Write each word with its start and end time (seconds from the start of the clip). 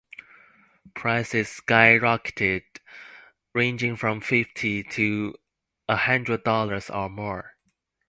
Prices 0.95 1.47
skyrocketed, 1.63 2.63
ranging 3.53 3.95
from 3.95 4.19
fifty 4.19 4.81
to 4.81 5.35
a 5.87 5.95
hundred 5.95 6.43
dollars 6.43 6.89
or 6.89 7.07
more. 7.07 7.55